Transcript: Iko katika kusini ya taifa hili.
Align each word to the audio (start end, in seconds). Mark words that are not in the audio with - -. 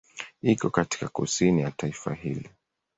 Iko 0.41 0.69
katika 0.69 1.07
kusini 1.07 1.61
ya 1.61 1.71
taifa 1.71 2.13
hili. 2.13 2.49